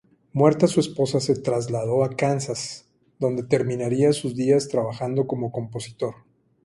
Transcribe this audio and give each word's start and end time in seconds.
Muerta 0.33 0.65
su 0.65 0.79
esposa, 0.79 1.19
se 1.19 1.35
trasladó 1.35 2.03
a 2.03 2.09
Kansas, 2.09 2.89
donde 3.19 3.43
terminaría 3.43 4.13
sus 4.13 4.35
días 4.35 4.67
trabajando 4.67 5.27
como 5.27 5.51
compositor. 5.51 6.15